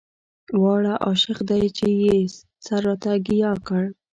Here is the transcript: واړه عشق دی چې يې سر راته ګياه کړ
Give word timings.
واړه 0.61 0.93
عشق 1.09 1.37
دی 1.49 1.63
چې 1.77 1.87
يې 2.03 2.17
سر 2.65 2.81
راته 2.87 3.11
ګياه 3.27 3.55
کړ 3.67 3.83